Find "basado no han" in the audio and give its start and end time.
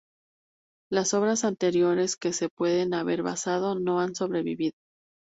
3.21-4.15